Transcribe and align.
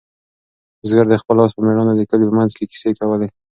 بزګر 0.81 1.05
د 1.09 1.13
خپل 1.21 1.35
آس 1.43 1.51
په 1.55 1.61
مېړانه 1.65 1.93
د 1.95 2.01
کلي 2.09 2.25
په 2.29 2.35
منځ 2.39 2.51
کې 2.57 2.69
کیسې 2.71 2.91
کولې. 2.99 3.27